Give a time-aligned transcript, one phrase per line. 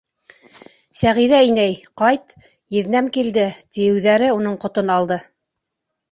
[0.99, 2.33] —Сәғиҙә инәй, ҡайт,
[2.77, 3.43] еҙнәм килде,—
[3.75, 5.19] тиеүҙәре уның ҡотон алды.